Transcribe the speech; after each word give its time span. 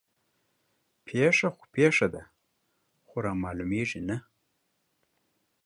پيښه 1.07 1.47
خو 1.55 1.63
پيښه 1.75 2.07
ده 2.13 2.23
خو 3.07 3.15
رامعلومېږي 3.25 4.01
نه 4.09 4.17